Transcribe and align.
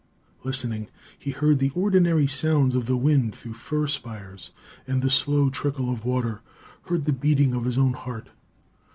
Listening, 0.43 0.87
he 1.19 1.29
heard 1.29 1.59
the 1.59 1.69
ordinary 1.75 2.25
sounds 2.25 2.73
of 2.73 2.87
the 2.87 2.97
wind 2.97 3.35
through 3.35 3.53
the 3.53 3.59
fir 3.59 3.85
spires, 3.85 4.49
and 4.87 5.03
the 5.03 5.11
slow 5.11 5.51
trickle 5.51 5.91
of 5.93 6.03
water; 6.03 6.41
heard 6.87 7.05
the 7.05 7.13
beating 7.13 7.53
of 7.53 7.65
his 7.65 7.77
own 7.77 7.93
heart. 7.93 8.29